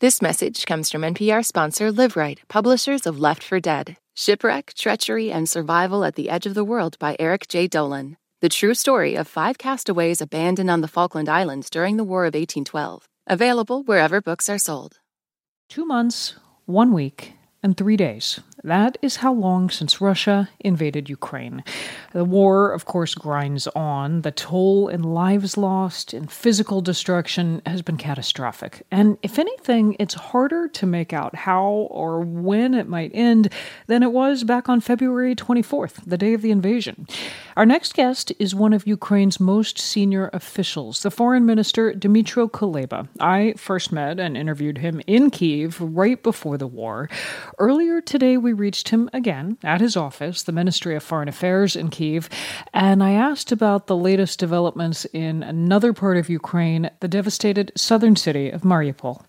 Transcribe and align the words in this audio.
This 0.00 0.22
message 0.22 0.64
comes 0.64 0.90
from 0.90 1.02
NPR 1.02 1.44
sponsor 1.44 1.92
LiveRight, 1.92 2.38
publishers 2.48 3.06
of 3.06 3.20
Left 3.20 3.42
for 3.42 3.60
Dead 3.60 3.98
Shipwreck, 4.14 4.72
Treachery, 4.72 5.30
and 5.30 5.46
Survival 5.46 6.06
at 6.06 6.14
the 6.14 6.30
Edge 6.30 6.46
of 6.46 6.54
the 6.54 6.64
World 6.64 6.98
by 6.98 7.16
Eric 7.18 7.48
J. 7.48 7.68
Dolin. 7.68 8.16
The 8.40 8.48
true 8.48 8.72
story 8.72 9.14
of 9.14 9.28
five 9.28 9.58
castaways 9.58 10.22
abandoned 10.22 10.70
on 10.70 10.80
the 10.80 10.88
Falkland 10.88 11.28
Islands 11.28 11.68
during 11.68 11.98
the 11.98 12.04
War 12.04 12.22
of 12.22 12.32
1812. 12.32 13.06
Available 13.26 13.82
wherever 13.82 14.22
books 14.22 14.48
are 14.48 14.56
sold. 14.56 15.00
Two 15.68 15.84
months, 15.84 16.34
one 16.64 16.94
week, 16.94 17.34
and 17.62 17.76
three 17.76 17.96
days. 17.96 18.40
That 18.62 18.98
is 19.00 19.16
how 19.16 19.32
long 19.32 19.70
since 19.70 20.00
Russia 20.00 20.50
invaded 20.60 21.08
Ukraine. 21.08 21.64
The 22.12 22.24
war, 22.24 22.72
of 22.72 22.84
course, 22.84 23.14
grinds 23.14 23.66
on. 23.68 24.22
The 24.22 24.30
toll 24.30 24.88
in 24.88 25.02
lives 25.02 25.56
lost 25.56 26.12
and 26.12 26.30
physical 26.30 26.80
destruction 26.82 27.62
has 27.64 27.82
been 27.82 27.96
catastrophic. 27.96 28.86
And 28.90 29.16
if 29.22 29.38
anything, 29.38 29.96
it's 29.98 30.14
harder 30.14 30.68
to 30.68 30.86
make 30.86 31.12
out 31.12 31.34
how 31.34 31.88
or 31.90 32.20
when 32.20 32.74
it 32.74 32.88
might 32.88 33.12
end 33.14 33.50
than 33.86 34.02
it 34.02 34.12
was 34.12 34.44
back 34.44 34.68
on 34.68 34.80
February 34.80 35.34
24th, 35.34 36.04
the 36.06 36.18
day 36.18 36.34
of 36.34 36.42
the 36.42 36.50
invasion. 36.50 37.06
Our 37.56 37.66
next 37.66 37.94
guest 37.94 38.32
is 38.38 38.54
one 38.54 38.72
of 38.72 38.86
Ukraine's 38.86 39.40
most 39.40 39.78
senior 39.78 40.28
officials, 40.32 41.02
the 41.02 41.10
foreign 41.10 41.46
minister 41.46 41.92
Dmytro 41.92 42.50
Kuleba. 42.50 43.08
I 43.18 43.54
first 43.56 43.92
met 43.92 44.20
and 44.20 44.36
interviewed 44.36 44.78
him 44.78 45.00
in 45.06 45.30
Kiev 45.30 45.80
right 45.80 46.22
before 46.22 46.58
the 46.58 46.66
war. 46.66 47.08
Earlier 47.58 48.00
today, 48.00 48.36
we 48.36 48.52
reached 48.52 48.90
him 48.90 49.10
again 49.12 49.58
at 49.62 49.80
his 49.80 49.96
office, 49.96 50.42
the 50.42 50.52
Ministry 50.52 50.94
of 50.94 51.02
Foreign 51.02 51.28
Affairs 51.28 51.76
in 51.76 51.88
Kiev, 51.88 52.28
and 52.72 53.02
I 53.02 53.12
asked 53.12 53.52
about 53.52 53.86
the 53.86 53.96
latest 53.96 54.38
developments 54.38 55.04
in 55.06 55.42
another 55.42 55.92
part 55.92 56.16
of 56.16 56.28
Ukraine, 56.28 56.90
the 57.00 57.08
devastated 57.08 57.72
southern 57.76 58.16
city 58.16 58.50
of 58.50 58.62
Mariupol. 58.62 59.24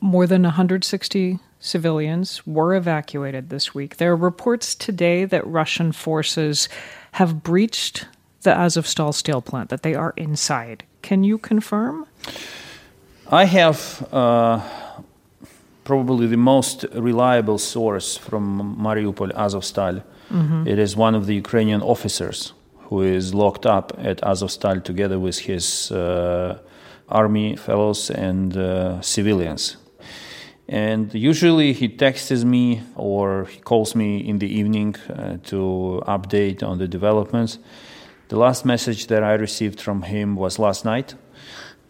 More 0.00 0.26
than 0.26 0.42
160 0.42 1.38
civilians 1.60 2.46
were 2.46 2.74
evacuated 2.74 3.48
this 3.48 3.74
week. 3.74 3.96
There 3.96 4.12
are 4.12 4.16
reports 4.16 4.74
today 4.74 5.24
that 5.24 5.46
Russian 5.46 5.92
forces 5.92 6.68
have 7.12 7.42
breached 7.42 8.06
the 8.42 8.50
Azovstal 8.50 9.14
steel 9.14 9.40
plant, 9.40 9.70
that 9.70 9.82
they 9.82 9.94
are 9.94 10.12
inside. 10.16 10.84
Can 11.02 11.24
you 11.24 11.38
confirm? 11.38 12.06
I 13.30 13.46
have. 13.46 14.06
Uh 14.12 14.83
probably 15.84 16.26
the 16.26 16.36
most 16.36 16.84
reliable 16.94 17.58
source 17.58 18.16
from 18.16 18.76
Mariupol, 18.80 19.32
Azovstal. 19.34 20.02
Mm-hmm. 20.30 20.66
It 20.66 20.78
is 20.78 20.96
one 20.96 21.14
of 21.14 21.26
the 21.26 21.34
Ukrainian 21.34 21.82
officers 21.82 22.54
who 22.88 23.02
is 23.02 23.34
locked 23.34 23.66
up 23.66 23.92
at 23.98 24.20
Azovstal 24.22 24.82
together 24.82 25.18
with 25.18 25.38
his 25.38 25.90
uh, 25.92 26.58
army 27.08 27.56
fellows 27.56 28.10
and 28.10 28.56
uh, 28.56 29.00
civilians. 29.00 29.76
And 30.66 31.12
usually 31.14 31.74
he 31.74 31.88
texts 31.88 32.44
me 32.44 32.82
or 32.96 33.44
he 33.44 33.60
calls 33.60 33.94
me 33.94 34.16
in 34.16 34.38
the 34.38 34.48
evening 34.48 34.96
uh, 35.10 35.36
to 35.44 36.02
update 36.06 36.62
on 36.62 36.78
the 36.78 36.88
developments. 36.88 37.58
The 38.28 38.38
last 38.38 38.64
message 38.64 39.08
that 39.08 39.22
I 39.22 39.34
received 39.34 39.80
from 39.80 40.02
him 40.02 40.36
was 40.36 40.58
last 40.58 40.86
night 40.86 41.14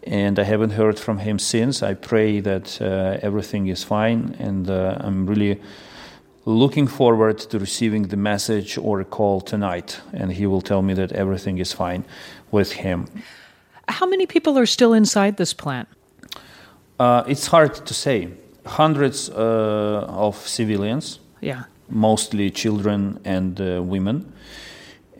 and 0.05 0.37
I 0.37 0.43
haven't 0.43 0.71
heard 0.71 0.99
from 0.99 1.19
him 1.19 1.39
since. 1.39 1.81
I 1.81 1.95
pray 1.95 2.39
that 2.41 2.81
uh, 2.81 3.17
everything 3.21 3.67
is 3.67 3.83
fine, 3.83 4.35
and 4.39 4.69
uh, 4.69 4.97
I'm 4.99 5.25
really 5.25 5.59
looking 6.45 6.87
forward 6.87 7.39
to 7.39 7.59
receiving 7.59 8.03
the 8.09 8.17
message 8.17 8.77
or 8.77 8.99
a 8.99 9.05
call 9.05 9.41
tonight, 9.41 9.99
and 10.13 10.31
he 10.31 10.45
will 10.45 10.61
tell 10.61 10.81
me 10.81 10.93
that 10.93 11.11
everything 11.11 11.57
is 11.57 11.73
fine 11.73 12.05
with 12.51 12.73
him. 12.73 13.07
How 13.87 14.05
many 14.05 14.25
people 14.25 14.57
are 14.57 14.67
still 14.67 14.93
inside 14.93 15.37
this 15.37 15.53
plant? 15.53 15.87
Uh, 16.99 17.23
it's 17.27 17.47
hard 17.47 17.73
to 17.85 17.93
say. 17.93 18.29
Hundreds 18.65 19.29
uh, 19.29 20.05
of 20.07 20.35
civilians. 20.47 21.19
Yeah. 21.41 21.63
Mostly 21.89 22.49
children 22.49 23.19
and 23.25 23.59
uh, 23.59 23.81
women 23.83 24.33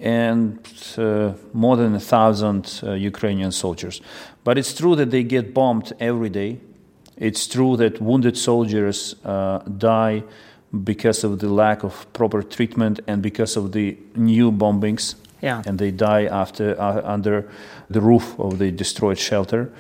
and 0.02 0.60
uh, 0.98 1.34
more 1.54 1.78
than 1.78 1.96
a 1.96 2.00
thousand 2.00 2.82
uh, 2.84 2.94
Ukrainian 2.94 3.52
soldiers. 3.52 4.02
But 4.44 4.58
it's 4.58 4.74
true 4.74 4.96
that 4.96 5.12
they 5.12 5.24
get 5.24 5.54
bombed 5.54 5.94
every 6.00 6.30
day. 6.30 6.60
It's 7.18 7.48
true 7.48 7.78
that 7.78 8.02
wounded 8.02 8.38
soldiers 8.38 9.16
uh, 9.24 9.60
die 9.60 10.24
because 10.84 11.24
of 11.24 11.40
the 11.40 11.48
lack 11.48 11.84
of 11.84 12.12
proper 12.14 12.44
treatment 12.44 13.00
and 13.08 13.22
because 13.22 13.56
of 13.56 13.72
the 13.72 13.98
new 14.16 14.52
bombings. 14.52 15.16
Yeah. 15.42 15.64
And 15.66 15.80
they 15.80 15.92
die 15.92 16.26
after 16.26 16.80
uh, 16.80 17.02
under 17.04 17.50
the 17.90 18.02
roof 18.02 18.38
of 18.40 18.58
the 18.60 18.72
destroyed 18.72 19.18
shelter. 19.18 19.72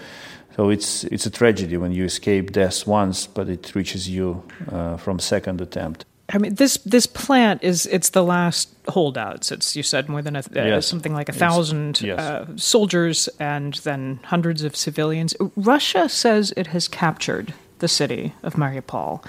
So 0.56 0.70
it's 0.70 1.04
it's 1.06 1.26
a 1.26 1.30
tragedy 1.30 1.76
when 1.76 1.92
you 1.92 2.06
escape 2.06 2.54
death 2.54 2.88
once, 2.88 3.28
but 3.28 3.50
it 3.50 3.76
reaches 3.76 4.08
you 4.08 4.44
uh, 4.72 4.96
from 4.98 5.20
second 5.20 5.60
attempt. 5.60 6.06
I 6.34 6.40
mean, 6.40 6.56
this 6.56 6.78
this 6.78 7.06
plant 7.06 7.64
is 7.64 7.86
it's 7.86 8.10
the 8.10 8.24
last 8.24 8.70
holdouts. 8.88 9.52
It's 9.52 9.76
you 9.76 9.84
said 9.84 10.10
more 10.10 10.22
than 10.24 10.36
a, 10.36 10.40
uh, 10.40 10.44
yes. 10.54 10.88
something 10.88 11.14
like 11.14 11.30
a 11.30 11.34
thousand 11.34 12.02
yes. 12.02 12.20
uh, 12.20 12.48
soldiers 12.56 13.30
and 13.40 13.76
then 13.84 14.20
hundreds 14.24 14.64
of 14.64 14.76
civilians. 14.76 15.36
Russia 15.56 16.10
says 16.10 16.52
it 16.58 16.68
has 16.68 16.88
captured 16.88 17.54
the 17.80 17.88
city 17.88 18.34
of 18.42 18.56
Mariupol. 18.56 19.24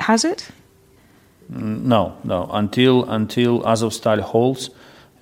Has 0.00 0.24
it? 0.24 0.48
Mm, 1.52 1.82
no, 1.82 2.16
no. 2.24 2.48
Until 2.52 3.08
until 3.08 3.60
Azovstal 3.62 4.20
holds, 4.20 4.70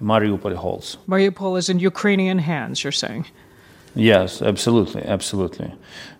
Mariupol 0.01 0.55
holds. 0.55 0.97
Mariupol 1.07 1.59
is 1.59 1.69
in 1.69 1.79
Ukrainian 1.79 2.39
hands. 2.39 2.83
You're 2.83 2.93
saying? 2.93 3.27
Yes, 3.95 4.43
absolutely, 4.43 5.03
absolutely. 5.03 5.73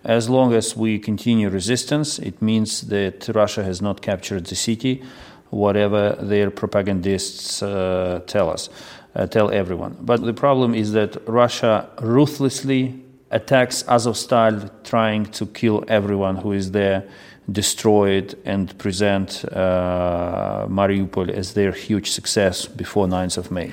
As 0.03 0.29
long 0.29 0.53
as 0.53 0.75
we 0.75 0.99
continue 0.99 1.49
resistance, 1.49 2.19
it 2.19 2.41
means 2.41 2.81
that 2.87 3.29
Russia 3.33 3.63
has 3.63 3.81
not 3.81 4.01
captured 4.01 4.45
the 4.45 4.55
city, 4.55 5.03
whatever 5.49 6.17
their 6.19 6.51
propagandists 6.51 7.61
uh, 7.63 8.21
tell 8.27 8.49
us, 8.49 8.69
uh, 9.15 9.27
tell 9.27 9.51
everyone. 9.51 9.97
But 10.01 10.21
the 10.21 10.33
problem 10.33 10.73
is 10.73 10.91
that 10.93 11.17
Russia 11.27 11.89
ruthlessly 12.01 13.01
attacks 13.31 13.83
Azovstal, 13.83 14.69
trying 14.83 15.25
to 15.27 15.45
kill 15.45 15.83
everyone 15.87 16.37
who 16.37 16.51
is 16.51 16.71
there, 16.71 17.07
destroy 17.51 18.11
it, 18.11 18.39
and 18.45 18.75
present 18.77 19.45
uh, 19.51 20.65
Mariupol 20.67 21.29
as 21.29 21.53
their 21.53 21.71
huge 21.71 22.11
success 22.11 22.65
before 22.65 23.07
9th 23.07 23.37
of 23.37 23.51
May 23.51 23.71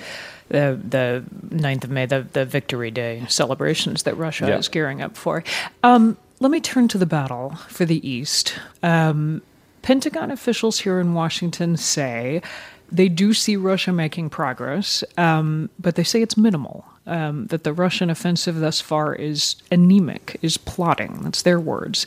the 0.48 0.78
the 0.88 1.24
9th 1.48 1.84
of 1.84 1.90
May, 1.90 2.06
the, 2.06 2.26
the 2.32 2.44
Victory 2.44 2.90
Day 2.90 3.24
celebrations 3.28 4.04
that 4.04 4.16
Russia 4.16 4.46
yeah. 4.48 4.58
is 4.58 4.68
gearing 4.68 5.02
up 5.02 5.16
for. 5.16 5.42
Um, 5.82 6.16
let 6.40 6.50
me 6.50 6.60
turn 6.60 6.88
to 6.88 6.98
the 6.98 7.06
battle 7.06 7.56
for 7.68 7.84
the 7.84 8.06
East. 8.06 8.58
Um, 8.82 9.42
Pentagon 9.82 10.30
officials 10.30 10.80
here 10.80 11.00
in 11.00 11.14
Washington 11.14 11.76
say 11.76 12.42
they 12.90 13.08
do 13.08 13.32
see 13.32 13.56
Russia 13.56 13.92
making 13.92 14.30
progress, 14.30 15.02
um, 15.16 15.70
but 15.78 15.94
they 15.94 16.04
say 16.04 16.22
it's 16.22 16.36
minimal. 16.36 16.84
Um, 17.08 17.46
that 17.46 17.62
the 17.62 17.72
Russian 17.72 18.10
offensive 18.10 18.56
thus 18.56 18.80
far 18.80 19.14
is 19.14 19.54
anemic, 19.70 20.38
is 20.42 20.56
plotting. 20.56 21.20
That's 21.22 21.42
their 21.42 21.60
words. 21.60 22.04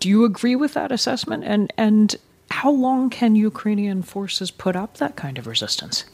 Do 0.00 0.08
you 0.08 0.24
agree 0.24 0.56
with 0.56 0.72
that 0.72 0.90
assessment? 0.90 1.44
And 1.44 1.70
and 1.76 2.16
how 2.50 2.70
long 2.70 3.10
can 3.10 3.36
Ukrainian 3.36 4.02
forces 4.02 4.50
put 4.50 4.74
up 4.74 4.96
that 4.96 5.16
kind 5.16 5.36
of 5.36 5.46
resistance? 5.46 6.06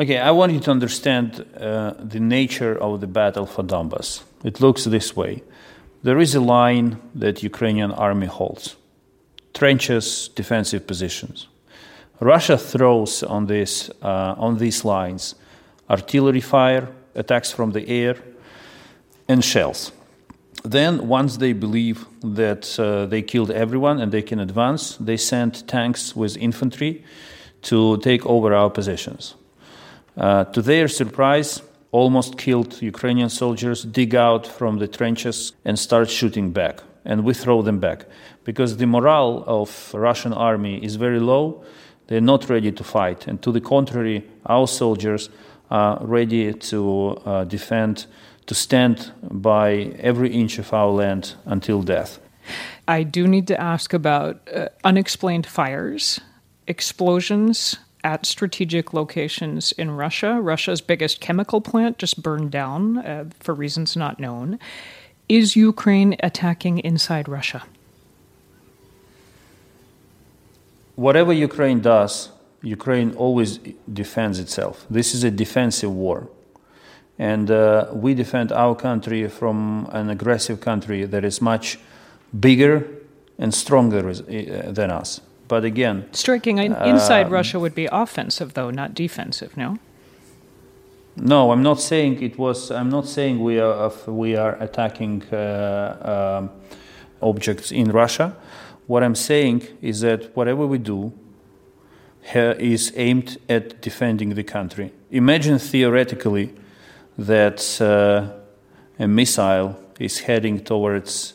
Okay, 0.00 0.16
I 0.16 0.30
want 0.30 0.52
you 0.52 0.60
to 0.60 0.70
understand 0.70 1.44
uh, 1.60 1.92
the 1.98 2.20
nature 2.20 2.78
of 2.78 3.00
the 3.00 3.08
battle 3.08 3.46
for 3.46 3.64
Donbass. 3.64 4.22
It 4.44 4.60
looks 4.60 4.84
this 4.84 5.16
way. 5.16 5.42
There 6.04 6.20
is 6.20 6.36
a 6.36 6.40
line 6.40 7.00
that 7.16 7.42
Ukrainian 7.42 7.90
army 7.90 8.28
holds. 8.28 8.76
Trenches, 9.54 10.28
defensive 10.28 10.86
positions. 10.86 11.48
Russia 12.20 12.56
throws 12.56 13.24
on, 13.24 13.46
this, 13.46 13.90
uh, 14.00 14.36
on 14.38 14.58
these 14.58 14.84
lines 14.84 15.34
artillery 15.90 16.42
fire, 16.42 16.88
attacks 17.16 17.50
from 17.50 17.72
the 17.72 17.88
air, 17.88 18.14
and 19.26 19.44
shells. 19.44 19.90
Then, 20.62 21.08
once 21.08 21.38
they 21.38 21.54
believe 21.54 22.06
that 22.20 22.78
uh, 22.78 23.06
they 23.06 23.22
killed 23.22 23.50
everyone 23.50 24.00
and 24.00 24.12
they 24.12 24.22
can 24.22 24.38
advance, 24.38 24.96
they 24.98 25.16
send 25.16 25.66
tanks 25.66 26.14
with 26.14 26.36
infantry 26.36 27.02
to 27.62 27.96
take 27.96 28.24
over 28.26 28.54
our 28.54 28.70
positions. 28.70 29.34
Uh, 30.18 30.44
to 30.44 30.60
their 30.60 30.88
surprise, 30.88 31.62
almost 31.92 32.36
killed 32.36 32.82
Ukrainian 32.82 33.28
soldiers 33.28 33.84
dig 33.84 34.14
out 34.14 34.46
from 34.46 34.78
the 34.78 34.88
trenches 34.88 35.52
and 35.64 35.78
start 35.78 36.10
shooting 36.10 36.50
back, 36.50 36.82
and 37.04 37.24
we 37.24 37.32
throw 37.34 37.62
them 37.62 37.78
back 37.78 38.06
because 38.44 38.76
the 38.76 38.86
morale 38.86 39.44
of 39.46 39.94
Russian 39.94 40.32
army 40.32 40.84
is 40.84 40.96
very 40.96 41.20
low. 41.20 41.62
They're 42.08 42.20
not 42.20 42.50
ready 42.50 42.72
to 42.72 42.84
fight, 42.84 43.28
and 43.28 43.40
to 43.42 43.52
the 43.52 43.60
contrary, 43.60 44.24
our 44.46 44.66
soldiers 44.66 45.30
are 45.70 45.98
ready 46.04 46.52
to 46.52 47.20
uh, 47.24 47.44
defend, 47.44 48.06
to 48.46 48.54
stand 48.54 49.12
by 49.22 49.94
every 50.00 50.30
inch 50.30 50.58
of 50.58 50.72
our 50.72 50.90
land 50.90 51.34
until 51.44 51.82
death. 51.82 52.18
I 52.88 53.02
do 53.02 53.28
need 53.28 53.46
to 53.48 53.60
ask 53.60 53.92
about 53.92 54.40
uh, 54.52 54.68
unexplained 54.82 55.46
fires, 55.46 56.20
explosions, 56.66 57.76
at 58.08 58.24
strategic 58.24 58.94
locations 58.94 59.72
in 59.72 59.90
Russia. 59.90 60.40
Russia's 60.40 60.80
biggest 60.80 61.20
chemical 61.20 61.60
plant 61.60 61.98
just 61.98 62.22
burned 62.22 62.50
down 62.50 62.80
uh, 62.96 63.26
for 63.38 63.52
reasons 63.54 63.96
not 63.96 64.18
known. 64.18 64.58
Is 65.28 65.56
Ukraine 65.56 66.16
attacking 66.28 66.78
inside 66.78 67.28
Russia? 67.28 67.60
Whatever 70.96 71.34
Ukraine 71.34 71.80
does, 71.80 72.30
Ukraine 72.62 73.10
always 73.24 73.50
defends 74.02 74.36
itself. 74.44 74.86
This 74.88 75.08
is 75.14 75.22
a 75.22 75.30
defensive 75.44 75.92
war. 76.04 76.18
And 77.18 77.50
uh, 77.50 77.88
we 77.92 78.14
defend 78.14 78.48
our 78.52 78.74
country 78.74 79.28
from 79.28 79.86
an 79.92 80.08
aggressive 80.08 80.58
country 80.68 81.00
that 81.04 81.24
is 81.30 81.42
much 81.42 81.78
bigger 82.48 82.74
and 83.42 83.52
stronger 83.52 84.02
uh, 84.08 84.72
than 84.78 84.90
us. 85.02 85.20
But 85.48 85.64
again, 85.64 86.06
striking 86.12 86.58
inside 86.58 87.26
uh, 87.26 87.30
Russia 87.30 87.58
would 87.58 87.74
be 87.74 87.88
offensive, 87.90 88.54
though, 88.54 88.70
not 88.70 88.94
defensive. 88.94 89.56
No. 89.56 89.78
No, 91.16 91.50
I'm 91.50 91.62
not 91.62 91.80
saying 91.80 92.22
it 92.22 92.38
was. 92.38 92.70
I'm 92.70 92.90
not 92.90 93.06
saying 93.06 93.42
we 93.42 93.58
are 93.58 93.90
we 94.06 94.36
are 94.36 94.56
attacking 94.62 95.24
uh, 95.32 96.38
um, 96.38 96.50
objects 97.20 97.72
in 97.72 97.90
Russia. 97.90 98.36
What 98.86 99.02
I'm 99.02 99.16
saying 99.16 99.66
is 99.82 100.00
that 100.00 100.36
whatever 100.36 100.66
we 100.66 100.78
do 100.78 101.12
is 102.34 102.92
aimed 102.96 103.38
at 103.48 103.80
defending 103.80 104.34
the 104.34 104.44
country. 104.44 104.92
Imagine 105.10 105.58
theoretically 105.58 106.54
that 107.16 107.80
uh, 107.80 108.32
a 108.98 109.08
missile 109.08 109.78
is 109.98 110.20
heading 110.20 110.62
towards 110.62 111.34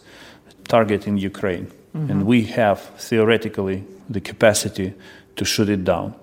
target 0.68 1.08
in 1.08 1.18
Ukraine, 1.18 1.72
mm-hmm. 1.96 2.12
and 2.12 2.26
we 2.26 2.44
have 2.44 2.80
theoretically 2.98 3.84
the 4.10 4.22
capacity 4.22 4.94
to 5.36 5.46
shoot 5.46 5.70
it 5.70 5.84
down. 5.84 6.16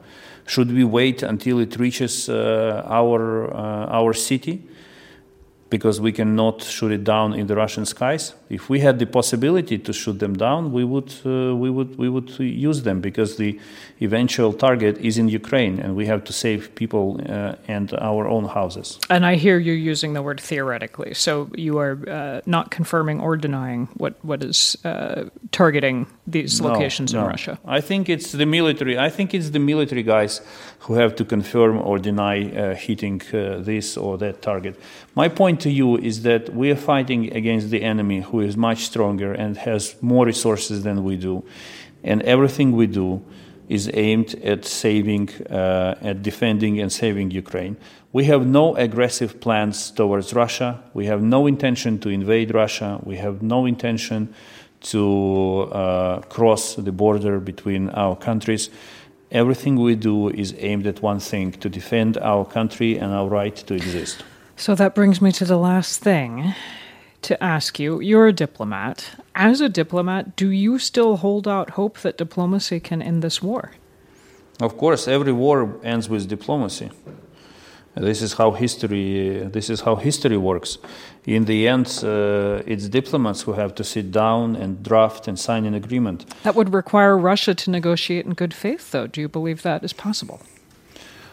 Should 0.46 0.72
we 0.72 0.84
wait 0.84 1.22
until 1.22 1.60
it 1.60 1.78
reaches 1.78 2.28
uh, 2.28 2.82
our, 2.86 3.54
uh, 3.54 3.86
our 3.86 4.12
city? 4.12 4.62
Because 5.70 6.00
we 6.00 6.12
cannot 6.12 6.62
shoot 6.62 6.92
it 6.92 7.04
down 7.04 7.32
in 7.32 7.46
the 7.46 7.54
Russian 7.54 7.86
skies. 7.86 8.34
If 8.48 8.68
we 8.68 8.80
had 8.80 8.98
the 8.98 9.06
possibility 9.06 9.78
to 9.78 9.92
shoot 9.92 10.18
them 10.18 10.34
down, 10.36 10.72
we 10.72 10.84
would, 10.84 11.12
uh, 11.24 11.54
we 11.54 11.70
would, 11.70 11.96
we 11.96 12.08
would 12.08 12.30
use 12.38 12.82
them 12.82 13.00
because 13.00 13.36
the 13.36 13.58
eventual 14.02 14.52
target 14.52 14.98
is 14.98 15.16
in 15.16 15.28
Ukraine 15.28 15.78
and 15.78 15.94
we 15.94 16.06
have 16.06 16.24
to 16.24 16.32
save 16.32 16.74
people 16.74 17.20
uh, 17.28 17.54
and 17.68 17.94
our 17.94 18.26
own 18.26 18.46
houses. 18.46 18.98
And 19.08 19.24
I 19.24 19.36
hear 19.36 19.58
you 19.58 19.72
using 19.72 20.14
the 20.14 20.22
word 20.22 20.40
theoretically. 20.40 21.14
So 21.14 21.50
you 21.54 21.78
are 21.78 21.98
uh, 22.08 22.40
not 22.46 22.70
confirming 22.70 23.20
or 23.20 23.36
denying 23.36 23.88
what, 23.96 24.14
what 24.24 24.42
is 24.42 24.76
uh, 24.84 25.28
targeting 25.52 26.06
these 26.26 26.60
locations 26.60 27.14
no. 27.14 27.20
in 27.20 27.26
Russia. 27.26 27.58
I 27.64 27.80
think 27.80 28.08
it's 28.08 28.32
the 28.32 28.46
military. 28.46 28.98
I 28.98 29.10
think 29.10 29.34
it's 29.34 29.50
the 29.50 29.58
military 29.58 30.02
guys 30.02 30.40
who 30.80 30.94
have 30.94 31.14
to 31.16 31.24
confirm 31.24 31.78
or 31.78 31.98
deny 31.98 32.50
uh, 32.50 32.74
hitting 32.74 33.20
uh, 33.32 33.58
this 33.58 33.96
or 33.96 34.18
that 34.18 34.42
target. 34.42 34.80
My 35.14 35.28
point 35.28 35.59
to 35.60 35.70
you 35.70 35.96
is 35.96 36.22
that 36.22 36.54
we 36.54 36.70
are 36.70 36.76
fighting 36.76 37.32
against 37.34 37.70
the 37.70 37.82
enemy 37.82 38.20
who 38.20 38.40
is 38.40 38.56
much 38.56 38.84
stronger 38.84 39.32
and 39.32 39.56
has 39.58 39.96
more 40.02 40.26
resources 40.26 40.82
than 40.82 41.04
we 41.04 41.16
do. 41.16 41.44
And 42.02 42.22
everything 42.22 42.72
we 42.72 42.86
do 42.86 43.22
is 43.68 43.88
aimed 43.94 44.34
at 44.42 44.64
saving, 44.64 45.30
uh, 45.48 45.94
at 46.02 46.22
defending 46.22 46.80
and 46.80 46.92
saving 46.92 47.30
Ukraine. 47.30 47.76
We 48.12 48.24
have 48.24 48.44
no 48.44 48.74
aggressive 48.74 49.40
plans 49.40 49.92
towards 49.92 50.34
Russia. 50.34 50.82
We 50.92 51.06
have 51.06 51.22
no 51.22 51.46
intention 51.46 52.00
to 52.00 52.08
invade 52.08 52.52
Russia. 52.52 52.98
We 53.04 53.16
have 53.18 53.42
no 53.42 53.66
intention 53.66 54.34
to 54.82 55.68
uh, 55.70 56.20
cross 56.22 56.74
the 56.74 56.90
border 56.90 57.38
between 57.38 57.90
our 57.90 58.16
countries. 58.16 58.70
Everything 59.30 59.76
we 59.76 59.94
do 59.94 60.28
is 60.30 60.54
aimed 60.58 60.86
at 60.88 61.00
one 61.02 61.20
thing 61.20 61.52
to 61.52 61.68
defend 61.68 62.18
our 62.18 62.44
country 62.44 62.98
and 62.98 63.12
our 63.12 63.28
right 63.28 63.54
to 63.54 63.74
exist. 63.74 64.24
So 64.60 64.74
that 64.74 64.94
brings 64.94 65.22
me 65.22 65.32
to 65.32 65.46
the 65.46 65.56
last 65.56 66.02
thing 66.02 66.54
to 67.22 67.42
ask 67.42 67.78
you. 67.80 67.98
You're 68.00 68.26
a 68.26 68.32
diplomat. 68.32 69.08
As 69.34 69.62
a 69.62 69.70
diplomat, 69.70 70.36
do 70.36 70.50
you 70.50 70.78
still 70.78 71.16
hold 71.16 71.48
out 71.48 71.70
hope 71.70 72.00
that 72.00 72.18
diplomacy 72.18 72.78
can 72.78 73.00
end 73.00 73.22
this 73.22 73.42
war? 73.42 73.70
Of 74.60 74.76
course, 74.76 75.08
every 75.08 75.32
war 75.32 75.80
ends 75.82 76.10
with 76.10 76.28
diplomacy. 76.28 76.90
This 77.94 78.20
is 78.20 78.34
how 78.34 78.50
history. 78.50 79.48
This 79.50 79.70
is 79.70 79.80
how 79.80 79.96
history 79.96 80.36
works. 80.36 80.76
In 81.24 81.46
the 81.46 81.66
end, 81.66 81.86
uh, 82.04 82.62
it's 82.66 82.86
diplomats 82.88 83.40
who 83.40 83.54
have 83.54 83.74
to 83.76 83.82
sit 83.82 84.12
down 84.12 84.56
and 84.56 84.82
draft 84.82 85.26
and 85.26 85.38
sign 85.38 85.64
an 85.64 85.72
agreement. 85.72 86.26
That 86.42 86.54
would 86.54 86.74
require 86.74 87.16
Russia 87.16 87.54
to 87.54 87.70
negotiate 87.70 88.26
in 88.26 88.34
good 88.34 88.52
faith, 88.52 88.90
though. 88.90 89.06
Do 89.06 89.22
you 89.22 89.28
believe 89.28 89.62
that 89.62 89.82
is 89.82 89.94
possible? 89.94 90.42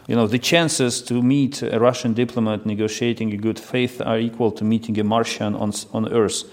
You 0.07 0.15
know, 0.15 0.25
the 0.25 0.39
chances 0.39 1.01
to 1.01 1.21
meet 1.21 1.62
a 1.62 1.80
Russian 1.80 2.13
diplomat 2.13 2.65
negotiating 2.65 3.31
in 3.31 3.42
good 3.42 3.59
faith 3.59 4.01
are 4.01 4.18
equal 4.18 4.51
to 4.54 4.63
meeting 4.63 4.98
a 5.00 5.04
Martian 5.04 5.54
on, 5.54 5.74
on 5.92 6.12
Earth. 6.13 6.44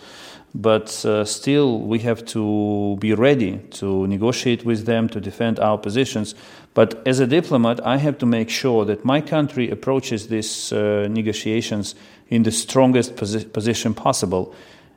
But 0.56 1.04
uh, 1.04 1.24
still, 1.24 1.80
we 1.80 2.00
have 2.00 2.24
to 2.26 2.96
be 3.00 3.14
ready 3.14 3.58
to 3.72 4.06
negotiate 4.06 4.64
with 4.64 4.86
them, 4.86 5.08
to 5.08 5.20
defend 5.20 5.58
our 5.58 5.78
positions. 5.78 6.34
But 6.74 7.06
as 7.06 7.20
a 7.20 7.26
diplomat, 7.26 7.84
I 7.84 7.98
have 7.98 8.18
to 8.18 8.26
make 8.26 8.50
sure 8.50 8.84
that 8.84 9.04
my 9.04 9.20
country 9.20 9.70
approaches 9.70 10.28
these 10.28 10.72
uh, 10.72 11.08
negotiations 11.08 11.94
in 12.28 12.42
the 12.42 12.52
strongest 12.52 13.16
posi- 13.16 13.52
position 13.52 13.94
possible. 13.94 14.54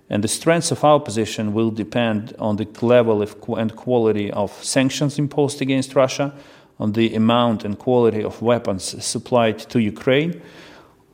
And 0.09 0.23
the 0.23 0.27
strength 0.27 0.71
of 0.71 0.83
our 0.83 0.99
position 0.99 1.53
will 1.53 1.71
depend 1.71 2.35
on 2.39 2.55
the 2.55 2.67
level 2.81 3.21
of, 3.21 3.35
and 3.57 3.75
quality 3.75 4.31
of 4.31 4.51
sanctions 4.63 5.19
imposed 5.19 5.61
against 5.61 5.95
Russia 5.95 6.33
on 6.79 6.93
the 6.93 7.15
amount 7.15 7.65
and 7.65 7.77
quality 7.77 8.23
of 8.23 8.41
weapons 8.41 9.03
supplied 9.03 9.59
to 9.59 9.79
Ukraine, 9.79 10.41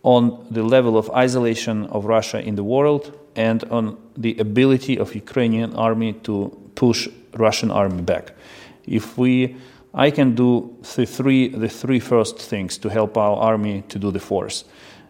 on 0.03 0.45
the 0.51 0.63
level 0.63 0.97
of 0.97 1.09
isolation 1.11 1.85
of 1.87 2.05
Russia 2.05 2.41
in 2.41 2.55
the 2.55 2.63
world, 2.63 3.17
and 3.35 3.63
on 3.65 3.97
the 4.17 4.37
ability 4.37 4.97
of 4.97 5.15
Ukrainian 5.15 5.73
army 5.75 6.13
to 6.23 6.51
push 6.75 7.07
Russian 7.33 7.71
army 7.71 8.01
back. 8.01 8.33
If 8.85 9.17
we, 9.17 9.55
I 9.93 10.11
can 10.11 10.35
do 10.35 10.75
the 10.95 11.05
three, 11.05 11.47
the 11.47 11.69
three 11.69 11.99
first 11.99 12.37
things 12.37 12.77
to 12.79 12.89
help 12.89 13.17
our 13.17 13.37
army 13.37 13.83
to 13.89 13.97
do 13.97 14.11
the 14.11 14.19
force. 14.19 14.65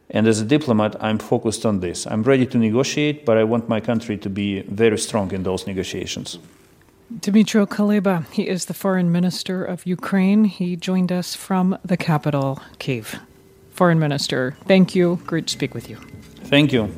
And 0.09 0.27
as 0.27 0.39
a 0.39 0.45
diplomat, 0.45 0.95
I'm 1.01 1.17
focused 1.17 1.65
on 1.65 1.79
this. 1.79 2.05
I'm 2.05 2.23
ready 2.23 2.45
to 2.45 2.57
negotiate, 2.57 3.25
but 3.25 3.37
I 3.37 3.43
want 3.43 3.67
my 3.67 3.79
country 3.79 4.17
to 4.17 4.29
be 4.29 4.61
very 4.61 4.97
strong 4.97 5.31
in 5.31 5.43
those 5.43 5.65
negotiations. 5.65 6.37
Dmytro 7.19 7.67
Kuleba, 7.67 8.27
he 8.31 8.47
is 8.47 8.65
the 8.65 8.73
foreign 8.73 9.11
minister 9.11 9.63
of 9.63 9.85
Ukraine. 9.85 10.45
He 10.45 10.75
joined 10.75 11.11
us 11.11 11.35
from 11.35 11.77
the 11.85 11.95
capital, 11.95 12.61
Kiev. 12.79 13.19
Foreign 13.71 13.99
minister, 13.99 14.55
thank 14.67 14.95
you. 14.95 15.19
Great 15.25 15.47
to 15.47 15.53
speak 15.53 15.73
with 15.73 15.89
you. 15.89 15.97
Thank 16.45 16.73
you. 16.73 16.91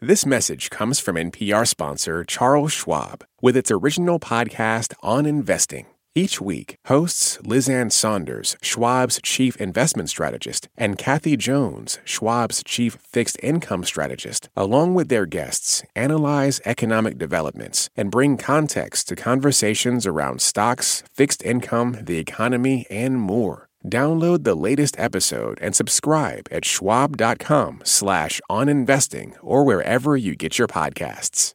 This 0.00 0.24
message 0.24 0.70
comes 0.70 1.00
from 1.00 1.16
NPR 1.16 1.68
sponsor 1.68 2.24
Charles 2.24 2.72
Schwab 2.72 3.24
with 3.42 3.56
its 3.56 3.70
original 3.70 4.18
podcast 4.18 4.94
on 5.02 5.26
investing. 5.26 5.86
Each 6.18 6.40
week, 6.40 6.78
hosts 6.86 7.38
Liz 7.42 7.68
Ann 7.68 7.90
Sonders, 7.90 8.56
Schwab's 8.60 9.20
chief 9.22 9.54
investment 9.58 10.10
strategist, 10.10 10.68
and 10.76 10.98
Kathy 10.98 11.36
Jones, 11.36 12.00
Schwab's 12.04 12.60
chief 12.64 12.98
fixed 13.04 13.38
income 13.40 13.84
strategist, 13.84 14.48
along 14.56 14.94
with 14.94 15.10
their 15.10 15.26
guests, 15.26 15.84
analyze 15.94 16.60
economic 16.64 17.18
developments 17.18 17.88
and 17.96 18.10
bring 18.10 18.36
context 18.36 19.06
to 19.06 19.14
conversations 19.14 20.08
around 20.08 20.40
stocks, 20.40 21.04
fixed 21.14 21.44
income, 21.44 21.98
the 22.02 22.18
economy, 22.18 22.84
and 22.90 23.20
more. 23.20 23.68
Download 23.86 24.42
the 24.42 24.56
latest 24.56 24.98
episode 24.98 25.58
and 25.62 25.76
subscribe 25.76 26.48
at 26.50 26.64
schwab.com 26.64 27.82
slash 27.84 28.40
on 28.50 28.68
investing 28.68 29.36
or 29.40 29.62
wherever 29.62 30.16
you 30.16 30.34
get 30.34 30.58
your 30.58 30.66
podcasts. 30.66 31.54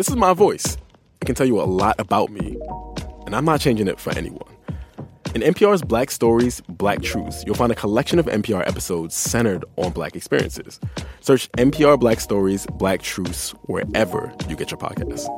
This 0.00 0.08
is 0.08 0.16
my 0.16 0.32
voice. 0.32 0.78
It 1.20 1.26
can 1.26 1.34
tell 1.34 1.46
you 1.46 1.60
a 1.60 1.68
lot 1.68 2.00
about 2.00 2.30
me, 2.30 2.56
and 3.26 3.36
I'm 3.36 3.44
not 3.44 3.60
changing 3.60 3.86
it 3.86 4.00
for 4.00 4.16
anyone. 4.16 4.48
In 5.34 5.42
NPR's 5.42 5.82
Black 5.82 6.10
Stories, 6.10 6.62
Black 6.70 7.02
Truths, 7.02 7.44
you'll 7.44 7.54
find 7.54 7.70
a 7.70 7.74
collection 7.74 8.18
of 8.18 8.24
NPR 8.24 8.66
episodes 8.66 9.14
centered 9.14 9.62
on 9.76 9.92
Black 9.92 10.16
experiences. 10.16 10.80
Search 11.20 11.52
NPR 11.52 12.00
Black 12.00 12.20
Stories, 12.20 12.66
Black 12.78 13.02
Truths 13.02 13.50
wherever 13.66 14.32
you 14.48 14.56
get 14.56 14.70
your 14.70 14.78
podcasts. 14.80 15.28